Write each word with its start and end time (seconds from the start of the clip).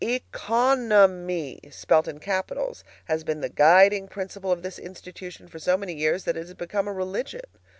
ECONOMY 0.03 1.59
spelt 1.69 2.07
in 2.07 2.19
capitals 2.19 2.83
has 3.05 3.23
been 3.23 3.41
the 3.41 3.49
guiding 3.49 4.07
principle 4.07 4.51
of 4.51 4.63
this 4.63 4.79
institution 4.79 5.47
for 5.47 5.59
so 5.59 5.77
many 5.77 5.93
years 5.93 6.23
that 6.23 6.35
it 6.35 6.39
has 6.47 6.55
become 6.55 6.87
a 6.87 6.91
religion. 6.93 7.41